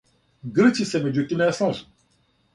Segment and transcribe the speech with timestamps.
[0.59, 1.89] Грци се међутим не слажу.